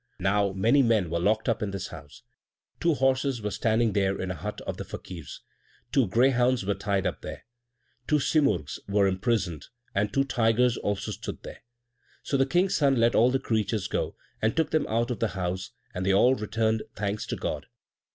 Now 0.19 0.51
many 0.53 0.81
men 0.81 1.11
were 1.11 1.19
locked 1.19 1.47
up 1.47 1.61
in 1.61 1.69
this 1.69 1.89
house; 1.89 2.23
two 2.79 2.95
horses 2.95 3.39
were 3.39 3.51
standing 3.51 3.93
there 3.93 4.19
in 4.19 4.31
a 4.31 4.33
hut 4.33 4.59
of 4.61 4.77
the 4.77 4.83
Fakir's; 4.83 5.41
two 5.91 6.07
greyhounds 6.07 6.65
were 6.65 6.73
tied 6.73 7.05
up 7.05 7.21
there; 7.21 7.45
two 8.07 8.17
simurgs 8.17 8.79
were 8.87 9.05
imprisoned, 9.05 9.67
and 9.93 10.11
two 10.11 10.23
tigers 10.23 10.75
also 10.77 11.11
stood 11.11 11.43
there. 11.43 11.61
So 12.23 12.35
the 12.35 12.47
King's 12.47 12.75
son 12.77 12.95
let 12.99 13.13
all 13.13 13.29
the 13.29 13.37
creatures 13.37 13.87
go, 13.87 14.15
and 14.41 14.57
took 14.57 14.71
them 14.71 14.87
out 14.87 15.11
of 15.11 15.19
the 15.19 15.27
house, 15.37 15.69
and 15.93 16.03
they 16.03 16.13
all 16.15 16.33
returned 16.33 16.81
thanks 16.95 17.27
to 17.27 17.35
God. 17.35 17.67